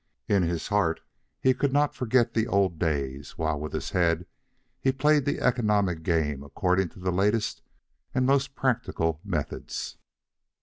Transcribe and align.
In 0.27 0.41
his 0.41 0.69
heart 0.69 0.99
he 1.39 1.53
could 1.53 1.71
not 1.71 1.93
forget 1.93 2.33
the 2.33 2.47
old 2.47 2.79
days, 2.79 3.37
while 3.37 3.59
with 3.59 3.71
his 3.71 3.91
head 3.91 4.25
he 4.79 4.91
played 4.91 5.25
the 5.25 5.39
economic 5.39 6.01
game 6.01 6.41
according 6.41 6.89
to 6.89 6.99
the 6.99 7.11
latest 7.11 7.61
and 8.11 8.25
most 8.25 8.55
practical 8.55 9.21
methods. 9.23 9.97